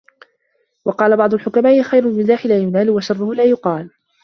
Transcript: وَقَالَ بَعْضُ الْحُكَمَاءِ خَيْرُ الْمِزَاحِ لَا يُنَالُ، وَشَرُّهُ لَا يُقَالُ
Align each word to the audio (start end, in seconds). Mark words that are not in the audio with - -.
وَقَالَ 0.85 1.17
بَعْضُ 1.17 1.33
الْحُكَمَاءِ 1.33 1.81
خَيْرُ 1.81 2.03
الْمِزَاحِ 2.07 2.45
لَا 2.45 2.57
يُنَالُ، 2.57 2.89
وَشَرُّهُ 2.89 3.33
لَا 3.35 3.43
يُقَالُ 3.43 3.89